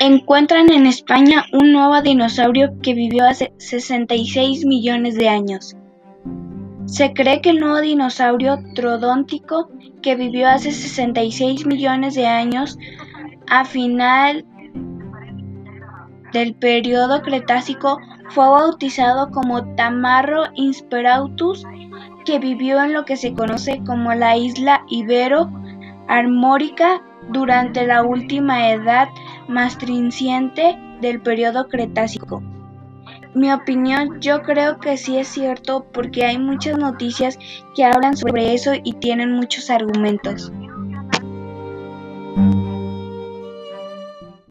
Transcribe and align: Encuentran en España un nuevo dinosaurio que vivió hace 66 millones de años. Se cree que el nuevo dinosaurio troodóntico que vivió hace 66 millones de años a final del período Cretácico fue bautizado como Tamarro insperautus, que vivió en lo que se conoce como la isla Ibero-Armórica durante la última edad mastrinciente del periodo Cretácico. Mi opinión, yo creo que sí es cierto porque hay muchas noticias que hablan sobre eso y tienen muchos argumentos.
Encuentran 0.00 0.72
en 0.72 0.86
España 0.86 1.44
un 1.52 1.72
nuevo 1.72 2.00
dinosaurio 2.02 2.72
que 2.82 2.94
vivió 2.94 3.26
hace 3.26 3.52
66 3.58 4.66
millones 4.66 5.14
de 5.14 5.28
años. 5.28 5.76
Se 6.86 7.12
cree 7.12 7.40
que 7.40 7.50
el 7.50 7.60
nuevo 7.60 7.80
dinosaurio 7.80 8.58
troodóntico 8.74 9.70
que 10.02 10.16
vivió 10.16 10.48
hace 10.48 10.72
66 10.72 11.66
millones 11.66 12.14
de 12.14 12.26
años 12.26 12.76
a 13.48 13.64
final 13.64 14.44
del 16.32 16.54
período 16.54 17.22
Cretácico 17.22 18.00
fue 18.30 18.48
bautizado 18.48 19.30
como 19.30 19.76
Tamarro 19.76 20.46
insperautus, 20.54 21.64
que 22.24 22.40
vivió 22.40 22.82
en 22.82 22.94
lo 22.94 23.04
que 23.04 23.16
se 23.16 23.32
conoce 23.32 23.80
como 23.86 24.12
la 24.14 24.36
isla 24.36 24.84
Ibero-Armórica 24.88 27.00
durante 27.30 27.86
la 27.86 28.02
última 28.02 28.70
edad 28.70 29.08
mastrinciente 29.48 30.78
del 31.00 31.20
periodo 31.20 31.68
Cretácico. 31.68 32.42
Mi 33.34 33.52
opinión, 33.52 34.20
yo 34.20 34.42
creo 34.42 34.78
que 34.78 34.96
sí 34.96 35.18
es 35.18 35.28
cierto 35.28 35.86
porque 35.92 36.24
hay 36.24 36.38
muchas 36.38 36.78
noticias 36.78 37.38
que 37.74 37.84
hablan 37.84 38.16
sobre 38.16 38.54
eso 38.54 38.72
y 38.82 38.92
tienen 38.94 39.32
muchos 39.32 39.70
argumentos. 39.70 40.52